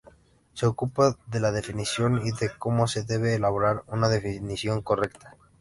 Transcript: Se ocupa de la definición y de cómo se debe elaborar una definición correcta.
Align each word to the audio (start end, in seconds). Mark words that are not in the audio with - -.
Se 0.55 0.65
ocupa 0.65 1.15
de 1.27 1.39
la 1.39 1.51
definición 1.51 2.25
y 2.25 2.31
de 2.31 2.49
cómo 2.57 2.87
se 2.87 3.03
debe 3.03 3.35
elaborar 3.35 3.83
una 3.85 4.09
definición 4.09 4.81
correcta. 4.81 5.37